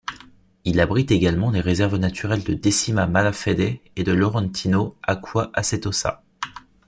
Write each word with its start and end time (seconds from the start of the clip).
Il 0.65 0.79
abrite 0.79 1.11
également 1.11 1.51
les 1.51 1.61
réserves 1.61 1.97
naturelles 1.97 2.43
de 2.43 2.55
Decima 2.55 3.05
Malafede 3.05 3.77
et 3.95 4.03
Laurentino-Acqua 4.03 5.51
Acetosa. 5.53 6.23